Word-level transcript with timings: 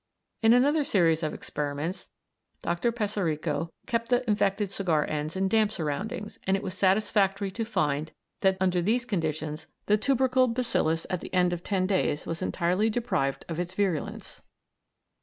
In 0.41 0.51
another 0.53 0.83
series 0.83 1.21
of 1.21 1.31
experiments 1.31 2.09
Dr. 2.63 2.91
Peserico 2.91 3.69
kept 3.85 4.09
the 4.09 4.27
infected 4.27 4.71
cigar 4.71 5.05
ends 5.07 5.35
in 5.35 5.47
damp 5.47 5.71
surroundings, 5.71 6.39
and 6.47 6.57
it 6.57 6.63
was 6.63 6.73
satisfactory 6.75 7.51
to 7.51 7.63
find 7.63 8.11
that 8.39 8.57
under 8.59 8.81
these 8.81 9.05
conditions 9.05 9.67
the 9.85 9.97
tubercle 9.97 10.47
bacillus 10.47 11.05
at 11.11 11.21
the 11.21 11.31
end 11.35 11.53
of 11.53 11.61
ten 11.61 11.85
days 11.85 12.25
was 12.25 12.41
entirely 12.41 12.89
deprived 12.89 13.45
of 13.47 13.59
its 13.59 13.75
virulence. 13.75 14.41